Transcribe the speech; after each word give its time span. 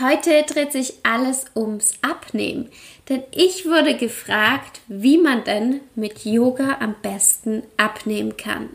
Heute 0.00 0.44
dreht 0.44 0.70
sich 0.70 0.94
alles 1.02 1.46
ums 1.56 1.94
Abnehmen, 2.02 2.68
denn 3.08 3.24
ich 3.32 3.66
wurde 3.66 3.96
gefragt, 3.96 4.80
wie 4.86 5.18
man 5.18 5.42
denn 5.42 5.80
mit 5.96 6.24
Yoga 6.24 6.76
am 6.78 6.94
besten 7.02 7.64
abnehmen 7.76 8.36
kann. 8.36 8.68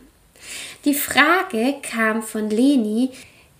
Die 0.83 0.93
Frage 0.93 1.75
kam 1.81 2.23
von 2.23 2.49
Leni. 2.49 3.11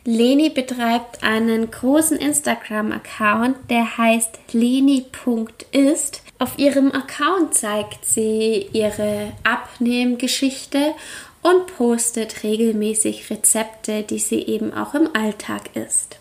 Leni 0.04 0.50
betreibt 0.50 1.24
einen 1.24 1.72
großen 1.72 2.18
Instagram-Account, 2.18 3.56
der 3.70 3.98
heißt 3.98 4.40
leni.ist. 4.52 6.22
Auf 6.40 6.60
ihrem 6.60 6.92
Account 6.92 7.54
zeigt 7.54 8.04
sie 8.04 8.68
ihre 8.74 9.32
Abnehmgeschichte 9.46 10.94
und 11.42 11.68
postet 11.78 12.44
regelmäßig 12.44 13.30
Rezepte, 13.30 14.04
die 14.04 14.20
sie 14.20 14.42
eben 14.42 14.74
auch 14.74 14.94
im 14.96 15.16
Alltag 15.16 15.74
isst. 15.76 16.18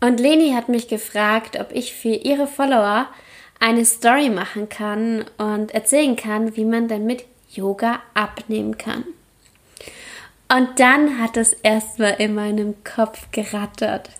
Und 0.00 0.20
Leni 0.20 0.52
hat 0.52 0.68
mich 0.68 0.88
gefragt, 0.88 1.58
ob 1.58 1.72
ich 1.72 1.94
für 1.94 2.14
ihre 2.14 2.46
Follower 2.46 3.06
eine 3.58 3.84
Story 3.84 4.28
machen 4.28 4.68
kann 4.68 5.24
und 5.38 5.72
erzählen 5.72 6.16
kann, 6.16 6.56
wie 6.56 6.64
man 6.64 6.88
denn 6.88 7.06
mit 7.06 7.24
Yoga 7.50 8.00
abnehmen 8.14 8.76
kann. 8.76 9.04
Und 10.48 10.78
dann 10.78 11.20
hat 11.20 11.36
es 11.36 11.52
erstmal 11.52 12.14
in 12.18 12.34
meinem 12.34 12.74
Kopf 12.84 13.30
gerattert. 13.32 14.10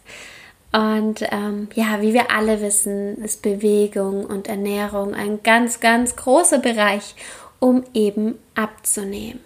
Und 0.73 1.23
ähm, 1.31 1.69
ja, 1.75 2.03
wie 2.03 2.13
wir 2.13 2.31
alle 2.31 2.61
wissen, 2.61 3.17
ist 3.23 3.43
Bewegung 3.43 4.27
und 4.27 4.49
Ernährung 4.49 5.15
ein 5.15 5.43
ganz, 5.43 5.81
ganz 5.81 6.17
großer 6.17 6.59
Bereich, 6.59 7.15
um 7.61 7.85
eben 7.95 8.39
abzunehmen. 8.55 9.41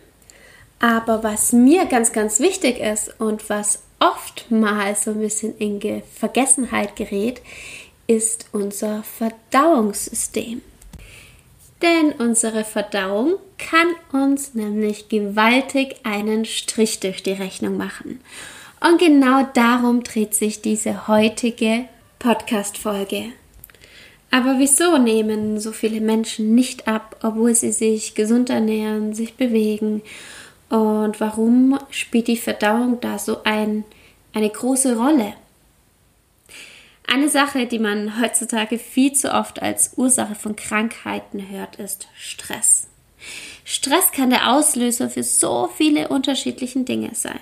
Aber 0.81 1.23
was 1.23 1.53
mir 1.53 1.84
ganz, 1.86 2.12
ganz 2.12 2.41
wichtig 2.41 2.81
ist 2.81 3.20
und 3.20 3.51
was 3.51 3.83
oftmals 4.01 5.05
so 5.05 5.12
ein 5.12 5.20
bisschen 5.20 5.56
in 5.59 6.03
Vergessenheit 6.15 6.97
gerät, 6.97 7.41
ist 8.07 8.47
unser 8.53 9.05
Verdauungssystem. 9.05 10.62
Denn 11.81 12.12
unsere 12.12 12.65
Verdauung 12.65 13.37
kann 13.57 13.89
uns 14.12 14.55
nämlich 14.55 15.09
gewaltig 15.09 15.97
einen 16.03 16.45
Strich 16.45 17.01
durch 17.01 17.23
die 17.23 17.33
Rechnung 17.33 17.77
machen. 17.77 18.20
Und 18.81 18.98
genau 18.98 19.47
darum 19.55 20.03
dreht 20.03 20.35
sich 20.35 20.61
diese 20.61 21.07
heutige 21.07 21.85
Podcast-Folge. 22.19 23.27
Aber 24.31 24.57
wieso 24.59 24.98
nehmen 24.98 25.59
so 25.59 25.73
viele 25.73 26.01
Menschen 26.01 26.55
nicht 26.55 26.87
ab, 26.87 27.17
obwohl 27.23 27.55
sie 27.55 27.73
sich 27.73 28.14
gesund 28.14 28.48
ernähren, 28.51 29.14
sich 29.14 29.35
bewegen 29.35 30.03
und 30.71 31.21
warum 31.21 31.79
spielt 31.91 32.29
die 32.29 32.37
Verdauung 32.37 33.01
da 33.01 33.19
so 33.19 33.43
ein, 33.43 33.85
eine 34.33 34.49
große 34.49 34.97
Rolle? 34.97 35.35
Eine 37.09 37.29
Sache, 37.29 37.67
die 37.67 37.81
man 37.81 38.21
heutzutage 38.21 38.79
viel 38.79 39.13
zu 39.13 39.35
oft 39.35 39.61
als 39.61 39.95
Ursache 39.97 40.37
von 40.37 40.55
Krankheiten 40.55 41.48
hört, 41.51 41.77
ist 41.77 42.07
Stress. 42.17 42.87
Stress 43.65 44.13
kann 44.13 44.31
der 44.31 44.53
Auslöser 44.53 45.11
für 45.11 45.25
so 45.25 45.69
viele 45.75 46.07
unterschiedliche 46.07 46.81
Dinge 46.81 47.11
sein. 47.15 47.41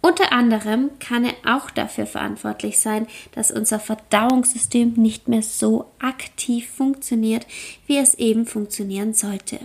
Unter 0.00 0.30
anderem 0.32 0.90
kann 1.00 1.24
er 1.24 1.56
auch 1.56 1.70
dafür 1.70 2.06
verantwortlich 2.06 2.78
sein, 2.78 3.08
dass 3.32 3.50
unser 3.50 3.80
Verdauungssystem 3.80 4.92
nicht 4.94 5.26
mehr 5.26 5.42
so 5.42 5.86
aktiv 5.98 6.70
funktioniert, 6.70 7.48
wie 7.88 7.98
es 7.98 8.14
eben 8.14 8.46
funktionieren 8.46 9.12
sollte. 9.12 9.58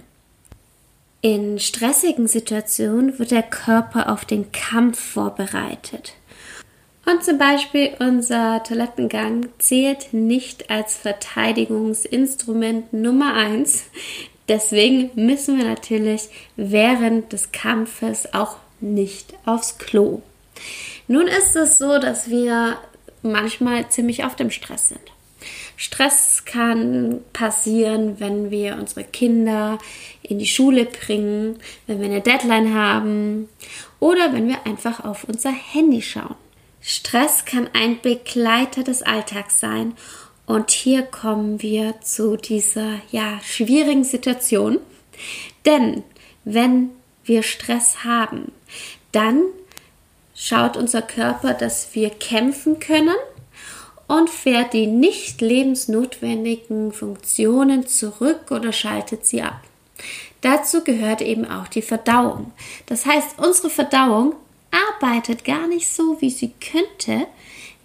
In 1.26 1.58
stressigen 1.58 2.28
Situationen 2.28 3.18
wird 3.18 3.32
der 3.32 3.44
Körper 3.44 4.12
auf 4.12 4.26
den 4.26 4.52
Kampf 4.52 5.00
vorbereitet. 5.00 6.16
Und 7.06 7.24
zum 7.24 7.38
Beispiel 7.38 7.92
unser 8.00 8.62
Toilettengang 8.62 9.48
zählt 9.58 10.14
nicht 10.14 10.70
als 10.70 10.98
Verteidigungsinstrument 10.98 12.92
Nummer 12.92 13.36
eins. 13.36 13.86
Deswegen 14.50 15.12
müssen 15.16 15.58
wir 15.58 15.64
natürlich 15.64 16.28
während 16.58 17.32
des 17.32 17.54
Kampfes 17.54 18.34
auch 18.34 18.58
nicht 18.82 19.34
aufs 19.46 19.78
Klo. 19.78 20.22
Nun 21.08 21.28
ist 21.28 21.56
es 21.56 21.78
so, 21.78 22.00
dass 22.00 22.30
wir 22.30 22.78
manchmal 23.22 23.88
ziemlich 23.88 24.26
auf 24.26 24.36
dem 24.36 24.52
Stress 24.52 24.90
sind. 24.90 25.14
Stress 25.76 26.46
kann 26.46 27.22
passieren, 27.34 28.20
wenn 28.20 28.52
wir 28.52 28.76
unsere 28.76 29.04
Kinder 29.04 29.80
in 30.22 30.40
die 30.40 30.48
Schule 30.48 30.86
bringen, 30.86 31.58
wenn 31.88 32.00
wir 32.00 32.06
eine 32.06 32.22
Deadline 32.22 32.74
haben 32.74 33.50
oder 34.00 34.34
wenn 34.34 34.48
wir 34.48 34.66
einfach 34.66 35.04
auf 35.04 35.24
unser 35.26 35.52
Handy 35.52 36.02
schauen. 36.02 36.36
Stress 36.82 37.46
kann 37.46 37.70
ein 37.74 38.02
Begleiter 38.02 38.84
des 38.84 39.04
Alltags 39.04 39.60
sein. 39.60 39.94
Und 40.46 40.72
hier 40.72 41.04
kommen 41.04 41.62
wir 41.62 42.02
zu 42.02 42.36
dieser 42.36 43.00
ja 43.12 43.40
schwierigen 43.42 44.04
Situation, 44.04 44.80
denn 45.66 46.04
wenn 46.44 46.90
wir 47.24 47.44
Stress 47.44 48.04
haben, 48.04 48.52
dann 49.14 49.44
schaut 50.36 50.76
unser 50.76 51.02
Körper, 51.02 51.54
dass 51.54 51.96
wir 51.96 52.10
kämpfen 52.10 52.80
können 52.80 53.16
und 54.08 54.30
fährt 54.30 54.74
die 54.74 54.88
nicht 54.88 55.42
lebensnotwendigen 55.42 56.92
Funktionen 56.92 57.88
zurück 57.88 58.52
oder 58.52 58.72
schaltet 58.72 59.26
sie 59.26 59.42
ab. 59.42 59.62
Dazu 60.42 60.84
gehört 60.84 61.22
eben 61.22 61.50
auch 61.50 61.68
die 61.68 61.82
Verdauung. 61.82 62.52
Das 62.86 63.06
heißt, 63.06 63.40
unsere 63.40 63.70
Verdauung 63.70 64.36
arbeitet 65.00 65.46
gar 65.46 65.68
nicht 65.68 65.88
so, 65.88 66.20
wie 66.20 66.30
sie 66.30 66.52
könnte, 66.60 67.28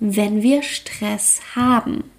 wenn 0.01 0.43
wir 0.43 0.63
Stress 0.63 1.41
haben. 1.55 2.11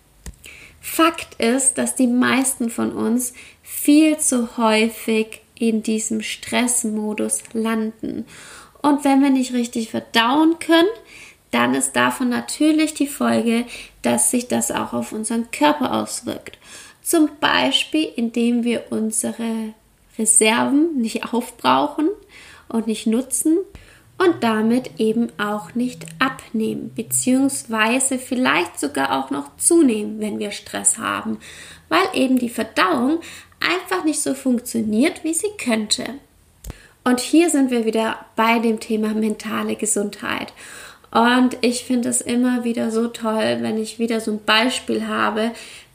Fakt 0.80 1.36
ist, 1.42 1.78
dass 1.78 1.96
die 1.96 2.08
meisten 2.08 2.70
von 2.70 2.94
uns 2.94 3.34
viel 3.62 4.18
zu 4.18 4.58
häufig 4.58 5.42
in 5.56 5.84
diesem 5.84 6.22
Stressmodus 6.22 7.44
landen. 7.54 8.26
Und 8.82 9.04
wenn 9.04 9.22
wir 9.22 9.30
nicht 9.30 9.54
richtig 9.54 9.90
verdauen 9.92 10.58
können, 10.60 10.88
dann 11.52 11.74
ist 11.74 11.96
davon 11.96 12.30
natürlich 12.30 12.94
die 12.94 13.08
Folge, 13.08 13.66
dass 14.02 14.32
sich 14.32 14.48
das 14.48 14.72
auch 14.72 14.94
auf 14.94 15.12
unseren 15.12 15.50
Körper 15.52 15.94
auswirkt. 15.94 16.58
Zum 17.02 17.30
Beispiel, 17.40 18.08
indem 18.16 18.64
wir 18.64 18.92
unsere 18.92 19.74
Reserven 20.18 20.98
nicht 20.98 21.34
aufbrauchen 21.34 22.10
und 22.68 22.88
nicht 22.88 23.08
nutzen 23.08 23.58
und 24.20 24.44
damit 24.44 25.00
eben 25.00 25.30
auch 25.40 25.74
nicht 25.76 26.06
abnehmen, 26.20 26.92
beziehungsweise 26.94 28.20
vielleicht 28.20 28.80
sogar 28.80 29.18
auch 29.18 29.32
noch 29.32 29.56
zunehmen, 29.58 30.20
wenn 30.20 30.40
wir 30.40 30.52
Stress 30.52 30.98
haben, 30.98 31.40
weil 31.88 32.04
eben 32.14 32.38
die 32.38 32.50
Verdauung 32.50 33.20
einfach 33.60 34.04
nicht 34.04 34.22
so 34.22 34.34
funktioniert, 34.34 35.24
wie 35.24 35.34
sie 35.34 35.52
könnte. 35.58 36.06
Und 37.04 37.22
hier 37.22 37.50
sind 37.50 37.72
wir 37.72 37.86
wieder 37.86 38.26
bei 38.36 38.60
dem 38.60 38.80
Thema 38.80 39.14
mentale 39.14 39.76
Gesundheit. 39.76 40.54
Und 41.12 41.58
ich 41.62 41.86
finde 41.86 42.10
es 42.10 42.22
immer 42.22 42.64
wieder 42.64 42.92
so 42.92 43.08
toll, 43.08 43.58
wenn 43.62 43.78
ich 43.78 44.00
wieder 44.00 44.20
so 44.20 44.32
ein 44.32 44.44
Beispiel 44.46 45.08
habe, 45.08 45.52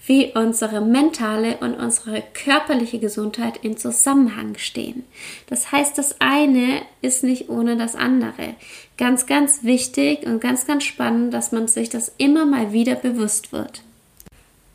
wie 0.07 0.33
unsere 0.35 0.81
mentale 0.81 1.57
und 1.59 1.75
unsere 1.75 2.23
körperliche 2.35 2.99
Gesundheit 2.99 3.59
in 3.63 3.77
Zusammenhang 3.77 4.57
stehen. 4.59 5.05
Das 5.47 5.73
heißt, 5.73 5.97
das 5.97 6.21
eine 6.21 6.83
ist 7.01 7.25
nicht 7.25 7.49
ohne 7.49 7.77
das 7.77 7.95
andere. 7.95 8.55
Ganz, 8.99 9.27
ganz 9.27 9.65
wichtig 9.65 10.27
und 10.27 10.41
ganz, 10.41 10.67
ganz 10.67 10.85
spannend, 10.85 11.33
dass 11.33 11.53
man 11.53 11.69
sich 11.69 11.89
das 11.89 12.13
immer 12.19 12.45
mal 12.45 12.73
wieder 12.73 12.97
bewusst 12.97 13.53
wird. 13.53 13.83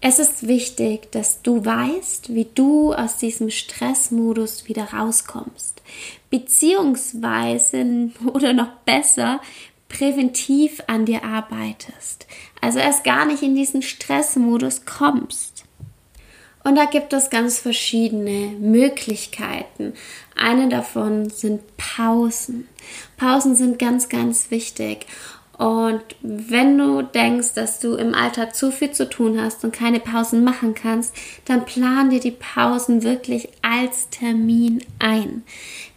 Es 0.01 0.17
ist 0.17 0.47
wichtig, 0.47 1.11
dass 1.11 1.41
du 1.41 1.65
weißt, 1.65 2.33
wie 2.33 2.47
du 2.55 2.93
aus 2.93 3.17
diesem 3.17 3.49
Stressmodus 3.49 4.69
wieder 4.69 4.93
rauskommst. 4.93 5.81
Beziehungsweise 6.29 8.09
oder 8.33 8.53
noch 8.53 8.71
besser, 8.85 9.41
präventiv 9.89 10.81
an 10.87 11.05
dir 11.05 11.23
arbeitest. 11.23 12.27
Also 12.61 12.79
erst 12.79 13.03
gar 13.03 13.25
nicht 13.25 13.43
in 13.43 13.55
diesen 13.55 13.81
Stressmodus 13.81 14.85
kommst. 14.85 15.65
Und 16.63 16.75
da 16.75 16.85
gibt 16.85 17.13
es 17.13 17.29
ganz 17.29 17.57
verschiedene 17.57 18.51
Möglichkeiten. 18.59 19.93
Eine 20.35 20.69
davon 20.69 21.29
sind 21.29 21.61
Pausen. 21.77 22.67
Pausen 23.17 23.55
sind 23.55 23.79
ganz, 23.79 24.09
ganz 24.09 24.51
wichtig. 24.51 25.05
Und 25.59 26.01
wenn 26.21 26.77
du 26.77 27.01
denkst, 27.01 27.53
dass 27.53 27.81
du 27.81 27.95
im 27.95 28.15
Alltag 28.15 28.55
zu 28.55 28.71
viel 28.71 28.91
zu 28.91 29.09
tun 29.09 29.41
hast 29.41 29.65
und 29.65 29.73
keine 29.73 29.99
Pausen 29.99 30.45
machen 30.45 30.73
kannst, 30.73 31.13
dann 31.43 31.65
plan 31.65 32.09
dir 32.09 32.21
die 32.21 32.31
Pausen 32.31 33.03
wirklich 33.03 33.49
als 33.61 34.09
Termin 34.09 34.81
ein. 34.99 35.43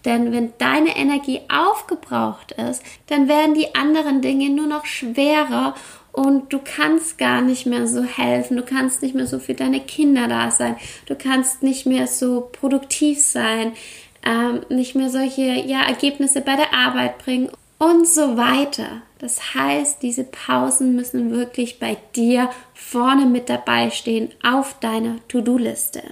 Denn 0.04 0.32
wenn 0.32 0.52
deine 0.58 0.96
Energie 0.96 1.42
aufgebraucht 1.48 2.50
ist, 2.50 2.82
dann 3.06 3.28
werden 3.28 3.54
die 3.54 3.72
anderen 3.76 4.20
Dinge 4.20 4.50
nur 4.50 4.66
noch 4.66 4.84
schwerer 4.84 5.76
und 6.10 6.52
du 6.52 6.58
kannst 6.58 7.16
gar 7.16 7.40
nicht 7.40 7.64
mehr 7.64 7.86
so 7.86 8.02
helfen, 8.02 8.56
du 8.56 8.64
kannst 8.64 9.00
nicht 9.00 9.14
mehr 9.14 9.28
so 9.28 9.38
für 9.38 9.54
deine 9.54 9.78
Kinder 9.78 10.26
da 10.26 10.50
sein, 10.50 10.74
du 11.06 11.14
kannst 11.14 11.62
nicht 11.62 11.86
mehr 11.86 12.08
so 12.08 12.50
produktiv 12.50 13.20
sein, 13.20 13.74
ähm, 14.24 14.62
nicht 14.70 14.96
mehr 14.96 15.08
solche 15.08 15.42
ja, 15.42 15.82
Ergebnisse 15.82 16.40
bei 16.40 16.56
der 16.56 16.74
Arbeit 16.74 17.18
bringen 17.18 17.48
und 17.78 18.08
so 18.08 18.36
weiter. 18.36 19.02
Das 19.22 19.54
heißt, 19.54 20.02
diese 20.02 20.24
Pausen 20.24 20.96
müssen 20.96 21.30
wirklich 21.30 21.78
bei 21.78 21.96
dir 22.16 22.50
vorne 22.74 23.24
mit 23.24 23.48
dabei 23.48 23.90
stehen 23.90 24.30
auf 24.42 24.80
deiner 24.80 25.16
To-Do-Liste. 25.28 26.02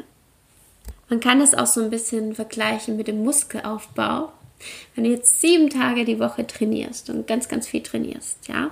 Man 1.08 1.18
kann 1.18 1.40
es 1.40 1.52
auch 1.52 1.66
so 1.66 1.82
ein 1.82 1.90
bisschen 1.90 2.36
vergleichen 2.36 2.96
mit 2.96 3.08
dem 3.08 3.24
Muskelaufbau. 3.24 4.30
Wenn 4.94 5.02
du 5.02 5.10
jetzt 5.10 5.40
sieben 5.40 5.70
Tage 5.70 6.04
die 6.04 6.20
Woche 6.20 6.46
trainierst 6.46 7.10
und 7.10 7.26
ganz, 7.26 7.48
ganz 7.48 7.66
viel 7.66 7.82
trainierst, 7.82 8.46
ja, 8.46 8.70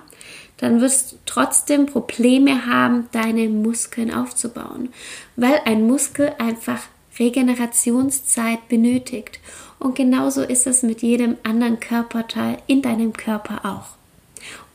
dann 0.58 0.80
wirst 0.80 1.10
du 1.10 1.16
trotzdem 1.26 1.86
Probleme 1.86 2.64
haben, 2.66 3.08
deine 3.10 3.48
Muskeln 3.48 4.14
aufzubauen, 4.14 4.90
weil 5.34 5.62
ein 5.64 5.84
Muskel 5.84 6.32
einfach 6.38 6.82
Regenerationszeit 7.18 8.68
benötigt. 8.68 9.40
Und 9.80 9.96
genauso 9.96 10.42
ist 10.42 10.68
es 10.68 10.84
mit 10.84 11.02
jedem 11.02 11.38
anderen 11.42 11.80
Körperteil 11.80 12.58
in 12.68 12.82
deinem 12.82 13.12
Körper 13.12 13.64
auch 13.64 13.97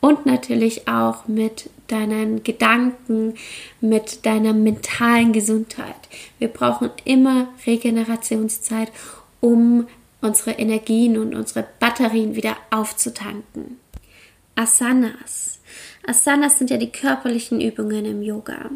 und 0.03 0.25
natürlich 0.25 0.89
auch 0.89 1.29
mit 1.29 1.69
deinen 1.88 2.44
Gedanken, 2.44 3.35
mit 3.79 4.25
deiner 4.25 4.51
mentalen 4.51 5.31
Gesundheit. 5.31 5.95
Wir 6.39 6.50
brauchen 6.50 6.91
immer 7.05 7.47
Regenerationszeit, 7.65 8.91
um 9.39 9.88
unsere 10.19 10.51
Energien 10.51 11.17
und 11.17 11.33
unsere 11.33 11.65
Batterien 11.79 12.35
wieder 12.35 12.57
aufzutanken. 12.69 13.79
Asanas. 14.55 15.59
Asanas 16.05 16.57
sind 16.57 16.69
ja 16.69 16.75
die 16.75 16.91
körperlichen 16.91 17.61
Übungen 17.61 18.03
im 18.03 18.21
Yoga. 18.21 18.71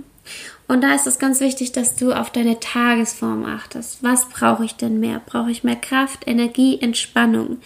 Und 0.70 0.82
da 0.82 0.96
ist 0.96 1.08
es 1.08 1.20
ganz 1.20 1.42
wichtig, 1.42 1.74
dass 1.74 1.98
du 1.98 2.14
auf 2.14 2.30
deine 2.30 2.62
Tagesform 2.62 3.44
achtest. 3.44 4.02
Was 4.02 4.30
brauche 4.30 4.64
ich 4.64 4.76
denn 4.76 5.02
mehr? 5.02 5.22
Brauche 5.26 5.52
ich 5.52 5.66
mehr 5.66 5.76
Kraft, 5.76 6.26
Energie, 6.26 6.80
Entspannung? 6.80 7.58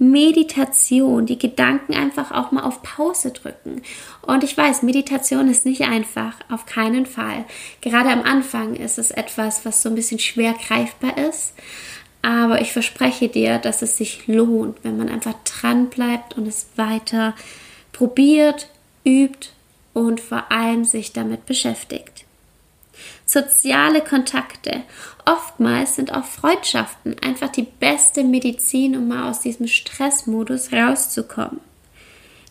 Meditation, 0.00 1.26
die 1.26 1.38
Gedanken 1.38 1.92
einfach 1.92 2.32
auch 2.32 2.52
mal 2.52 2.62
auf 2.62 2.82
Pause 2.82 3.32
drücken. 3.32 3.82
Und 4.22 4.42
ich 4.42 4.56
weiß, 4.56 4.82
Meditation 4.82 5.48
ist 5.50 5.66
nicht 5.66 5.82
einfach, 5.82 6.36
auf 6.48 6.64
keinen 6.64 7.04
Fall. 7.04 7.44
Gerade 7.82 8.08
am 8.08 8.22
Anfang 8.22 8.74
ist 8.76 8.98
es 8.98 9.10
etwas, 9.10 9.66
was 9.66 9.82
so 9.82 9.90
ein 9.90 9.94
bisschen 9.94 10.18
schwer 10.18 10.54
greifbar 10.54 11.18
ist. 11.18 11.52
Aber 12.22 12.62
ich 12.62 12.72
verspreche 12.72 13.28
dir, 13.28 13.58
dass 13.58 13.82
es 13.82 13.98
sich 13.98 14.26
lohnt, 14.26 14.78
wenn 14.84 14.96
man 14.96 15.10
einfach 15.10 15.34
dran 15.44 15.90
bleibt 15.90 16.36
und 16.36 16.48
es 16.48 16.68
weiter 16.76 17.34
probiert, 17.92 18.70
übt 19.04 19.50
und 19.92 20.18
vor 20.18 20.50
allem 20.50 20.84
sich 20.84 21.12
damit 21.12 21.44
beschäftigt 21.44 22.24
soziale 23.30 24.00
Kontakte. 24.00 24.82
Oftmals 25.24 25.96
sind 25.96 26.12
auch 26.12 26.24
Freundschaften 26.24 27.16
einfach 27.22 27.50
die 27.50 27.66
beste 27.78 28.24
Medizin, 28.24 28.96
um 28.96 29.08
mal 29.08 29.30
aus 29.30 29.40
diesem 29.40 29.68
Stressmodus 29.68 30.72
rauszukommen. 30.72 31.60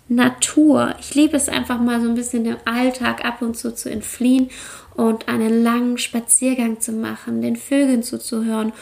Natur. 0.08 0.96
Ich 1.00 1.14
liebe 1.14 1.38
es 1.38 1.50
einfach 1.50 1.80
mal 1.80 2.02
so 2.02 2.10
ein 2.10 2.16
bisschen 2.16 2.44
dem 2.44 2.58
Alltag 2.66 3.24
ab 3.24 3.42
und 3.42 3.56
zu 3.56 3.76
zu 3.76 3.92
entfliehen 3.92 4.50
und 4.96 5.28
einen 5.28 5.64
langen 5.64 5.98
Spaziergang 5.98 6.80
zu 6.82 6.94
machen, 6.94 7.42
den 7.42 7.56
Vögeln 7.56 8.02
zuzuhören 8.02 8.74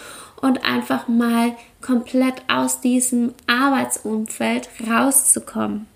und 0.42 0.64
einfach 0.64 1.08
mal 1.08 1.56
komplett 1.82 2.44
aus 2.48 2.80
diesem 2.80 3.34
Arbeitsumfeld 3.48 4.70
rauszukommen. 4.90 5.88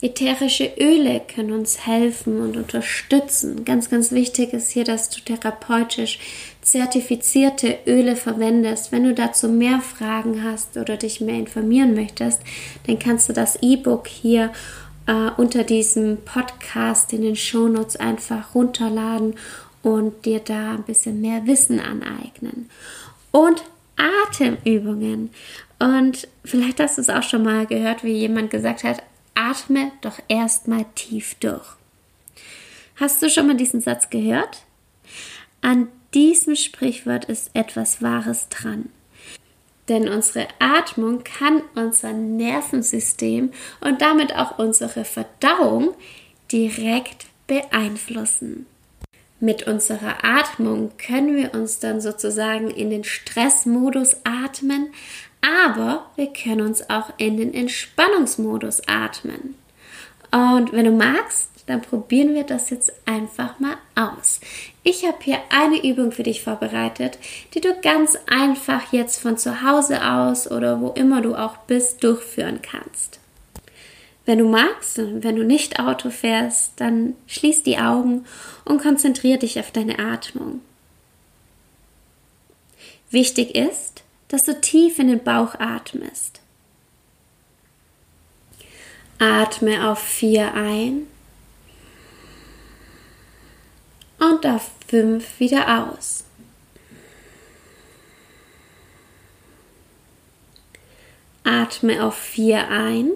Ätherische 0.00 0.70
Öle 0.78 1.20
können 1.20 1.50
uns 1.50 1.84
helfen 1.84 2.40
und 2.40 2.56
unterstützen. 2.56 3.64
Ganz, 3.64 3.90
ganz 3.90 4.12
wichtig 4.12 4.52
ist 4.52 4.70
hier, 4.70 4.84
dass 4.84 5.10
du 5.10 5.20
therapeutisch 5.20 6.20
zertifizierte 6.62 7.78
Öle 7.84 8.14
verwendest. 8.14 8.92
Wenn 8.92 9.02
du 9.04 9.14
dazu 9.14 9.48
mehr 9.48 9.80
Fragen 9.80 10.44
hast 10.44 10.76
oder 10.76 10.96
dich 10.96 11.20
mehr 11.20 11.34
informieren 11.34 11.94
möchtest, 11.94 12.42
dann 12.86 13.00
kannst 13.00 13.28
du 13.28 13.32
das 13.32 13.58
E-Book 13.60 14.06
hier 14.06 14.52
äh, 15.08 15.30
unter 15.36 15.64
diesem 15.64 16.18
Podcast 16.18 17.12
in 17.12 17.22
den 17.22 17.36
Shownotes 17.36 17.96
einfach 17.96 18.54
runterladen 18.54 19.34
und 19.82 20.24
dir 20.24 20.38
da 20.38 20.74
ein 20.74 20.84
bisschen 20.84 21.20
mehr 21.20 21.44
Wissen 21.46 21.80
aneignen. 21.80 22.70
Und 23.32 23.64
Atemübungen. 23.96 25.30
Und 25.80 26.28
vielleicht 26.44 26.80
hast 26.80 26.98
du 26.98 27.02
es 27.02 27.10
auch 27.10 27.22
schon 27.22 27.42
mal 27.42 27.66
gehört, 27.66 28.04
wie 28.04 28.12
jemand 28.12 28.50
gesagt 28.50 28.84
hat, 28.84 29.02
atme 29.38 29.92
doch 30.00 30.18
erstmal 30.28 30.84
tief 30.94 31.36
durch. 31.36 31.76
Hast 32.96 33.22
du 33.22 33.30
schon 33.30 33.46
mal 33.46 33.56
diesen 33.56 33.80
Satz 33.80 34.10
gehört? 34.10 34.64
An 35.60 35.88
diesem 36.12 36.56
Sprichwort 36.56 37.26
ist 37.26 37.50
etwas 37.54 38.02
Wahres 38.02 38.48
dran. 38.48 38.90
Denn 39.88 40.08
unsere 40.08 40.48
Atmung 40.58 41.22
kann 41.22 41.62
unser 41.74 42.12
Nervensystem 42.12 43.52
und 43.80 44.02
damit 44.02 44.34
auch 44.34 44.58
unsere 44.58 45.04
Verdauung 45.04 45.94
direkt 46.50 47.26
beeinflussen. 47.46 48.66
Mit 49.40 49.68
unserer 49.68 50.24
Atmung 50.24 50.90
können 50.98 51.36
wir 51.36 51.54
uns 51.54 51.78
dann 51.78 52.00
sozusagen 52.00 52.70
in 52.70 52.90
den 52.90 53.04
Stressmodus 53.04 54.16
atmen, 54.24 54.92
aber 55.40 56.06
wir 56.16 56.32
können 56.32 56.62
uns 56.62 56.88
auch 56.90 57.12
in 57.16 57.36
den 57.36 57.54
Entspannungsmodus 57.54 58.82
atmen. 58.86 59.54
Und 60.30 60.72
wenn 60.72 60.84
du 60.84 60.90
magst, 60.92 61.48
dann 61.66 61.82
probieren 61.82 62.34
wir 62.34 62.44
das 62.44 62.70
jetzt 62.70 62.92
einfach 63.04 63.58
mal 63.60 63.76
aus. 63.94 64.40
Ich 64.82 65.04
habe 65.04 65.18
hier 65.20 65.38
eine 65.50 65.84
Übung 65.86 66.12
für 66.12 66.22
dich 66.22 66.42
vorbereitet, 66.42 67.18
die 67.54 67.60
du 67.60 67.74
ganz 67.80 68.16
einfach 68.26 68.92
jetzt 68.92 69.20
von 69.20 69.36
zu 69.36 69.62
Hause 69.62 70.02
aus 70.02 70.50
oder 70.50 70.80
wo 70.80 70.90
immer 70.90 71.20
du 71.20 71.34
auch 71.34 71.58
bist 71.58 72.02
durchführen 72.02 72.60
kannst. 72.62 73.20
Wenn 74.24 74.38
du 74.38 74.48
magst 74.48 74.98
und 74.98 75.24
wenn 75.24 75.36
du 75.36 75.44
nicht 75.44 75.78
Auto 75.78 76.10
fährst, 76.10 76.72
dann 76.76 77.14
schließ 77.26 77.62
die 77.62 77.78
Augen 77.78 78.26
und 78.64 78.82
konzentriere 78.82 79.38
dich 79.38 79.58
auf 79.60 79.70
deine 79.70 79.98
Atmung. 79.98 80.60
Wichtig 83.10 83.54
ist, 83.54 84.02
dass 84.28 84.44
du 84.44 84.60
tief 84.60 84.98
in 84.98 85.08
den 85.08 85.24
Bauch 85.24 85.54
atmest. 85.58 86.40
Atme 89.18 89.88
auf 89.90 89.98
vier 89.98 90.54
ein 90.54 91.06
und 94.18 94.46
auf 94.46 94.70
fünf 94.86 95.40
wieder 95.40 95.90
aus. 95.90 96.24
Atme 101.42 102.04
auf 102.04 102.16
vier 102.16 102.68
ein 102.68 103.12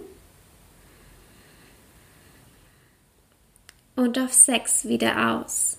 und 3.94 4.18
auf 4.18 4.32
sechs 4.32 4.86
wieder 4.86 5.36
aus. 5.36 5.78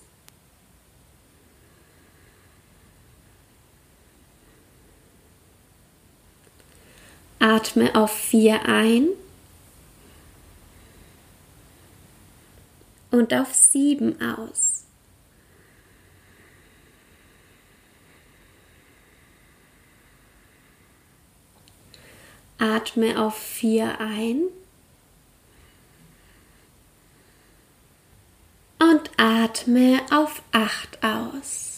Atme 7.44 7.94
auf 7.94 8.10
vier 8.10 8.64
ein 8.64 9.08
und 13.10 13.34
auf 13.34 13.52
sieben 13.52 14.18
aus. 14.22 14.86
Atme 22.56 23.20
auf 23.20 23.36
vier 23.36 24.00
ein 24.00 24.44
und 28.78 29.10
atme 29.18 30.00
auf 30.10 30.40
acht 30.50 31.04
aus. 31.04 31.73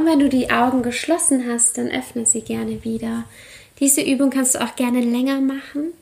Und 0.00 0.06
wenn 0.06 0.20
du 0.20 0.30
die 0.30 0.50
Augen 0.50 0.82
geschlossen 0.82 1.46
hast, 1.46 1.76
dann 1.76 1.90
öffne 1.90 2.24
sie 2.24 2.40
gerne 2.40 2.84
wieder. 2.84 3.24
Diese 3.80 4.00
Übung 4.00 4.30
kannst 4.30 4.54
du 4.54 4.64
auch 4.64 4.74
gerne 4.74 5.02
länger 5.02 5.42
machen. 5.42 5.92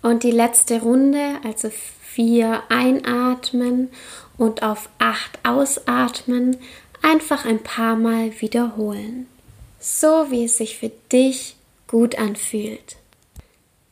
Und 0.00 0.22
die 0.22 0.30
letzte 0.30 0.80
Runde, 0.80 1.36
also 1.44 1.68
4 2.14 2.62
einatmen 2.70 3.90
und 4.38 4.62
auf 4.62 4.88
8 4.96 5.40
ausatmen 5.42 6.56
einfach 7.02 7.44
ein 7.44 7.62
paar 7.62 7.94
Mal 7.94 8.40
wiederholen. 8.40 9.26
So 9.78 10.30
wie 10.30 10.44
es 10.44 10.56
sich 10.56 10.78
für 10.78 10.90
dich 11.12 11.56
gut 11.88 12.18
anfühlt. 12.18 12.96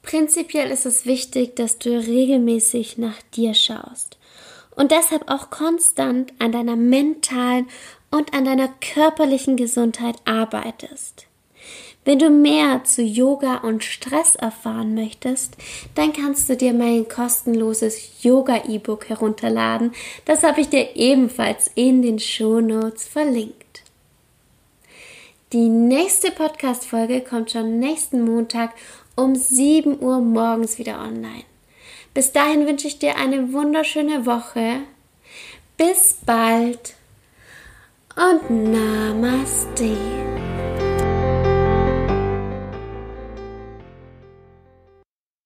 Prinzipiell 0.03 0.71
ist 0.71 0.87
es 0.87 1.05
wichtig, 1.05 1.55
dass 1.55 1.79
du 1.79 1.91
regelmäßig 1.91 2.97
nach 2.97 3.21
dir 3.35 3.53
schaust 3.53 4.17
und 4.81 4.93
deshalb 4.93 5.31
auch 5.31 5.51
konstant 5.51 6.33
an 6.39 6.53
deiner 6.53 6.75
mentalen 6.75 7.69
und 8.11 8.33
an 8.33 8.47
deiner 8.47 8.69
körperlichen 8.81 9.59
Gesundheit 9.59 10.17
arbeitest. 10.25 11.27
Wenn 12.07 12.19
du 12.19 12.31
mehr 12.31 12.83
zu 12.85 13.03
Yoga 13.03 13.57
und 13.57 13.85
Stress 13.85 14.37
erfahren 14.37 14.95
möchtest, 14.95 15.59
dann 15.95 16.15
kannst 16.15 16.49
du 16.49 16.57
dir 16.57 16.73
mein 16.73 17.07
kostenloses 17.07 18.23
Yoga-E-Book 18.23 19.11
herunterladen. 19.11 19.93
Das 20.25 20.43
habe 20.45 20.63
ich 20.63 20.71
dir 20.71 20.97
ebenfalls 20.97 21.71
in 21.75 22.01
den 22.01 22.19
Show 22.19 22.63
Notes 22.63 23.07
verlinkt. 23.07 23.83
Die 25.53 25.69
nächste 25.69 26.31
Podcast-Folge 26.31 27.21
kommt 27.21 27.51
schon 27.51 27.81
nächsten 27.81 28.25
Montag 28.25 28.71
um 29.15 29.35
7 29.35 30.01
Uhr 30.01 30.21
morgens 30.21 30.79
wieder 30.79 31.01
online. 31.01 31.50
Bis 32.15 32.33
dahin 32.33 32.67
wünsche 32.67 32.89
ich 32.89 32.99
dir 32.99 33.17
eine 33.17 33.53
wunderschöne 33.53 34.27
Woche. 34.27 34.81
Bis 35.77 36.19
bald 36.27 36.95
und 38.17 38.73
Namaste. 38.73 39.97